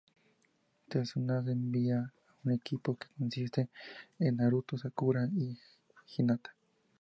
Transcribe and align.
Tsunade 0.89 1.51
envía 1.51 1.99
a 1.99 2.13
un 2.43 2.53
equipo 2.53 2.95
que 2.97 3.05
consiste 3.19 3.69
en 4.17 4.37
Naruto, 4.37 4.75
Sakura 4.75 5.29
y 5.31 5.59
Hinata. 6.17 6.55